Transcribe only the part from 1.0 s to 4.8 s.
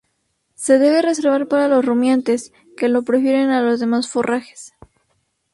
reservar para los rumiantes, que lo prefieren a los demás forrajes.